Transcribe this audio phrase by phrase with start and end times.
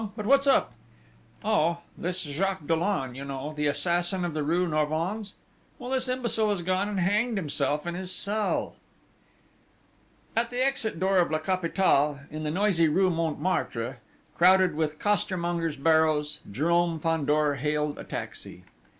[0.17, 0.73] But what's up?"
[1.43, 1.81] "Oh...
[1.95, 5.35] this Jacques Dollon, you know, the assassin of the rue Norvins?
[5.77, 8.77] Well, this imbecile has gone and hanged himself in his cell!"
[10.35, 13.99] At the exit door of La Capitale, in the noisy rue Montmartre,
[14.35, 18.63] crowded with costermongers' barrows, Jérôme Fandor hailed a taxi.